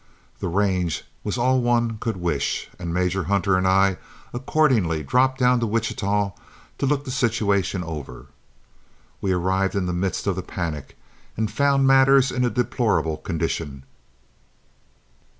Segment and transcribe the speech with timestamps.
[0.39, 3.97] The range was all one could wish, and Major Hunter and I
[4.33, 6.31] accordingly dropped down to Wichita
[6.79, 8.25] to look the situation over.
[9.21, 10.97] We arrived in the midst of the panic
[11.37, 13.83] and found matters in a deplorable condition.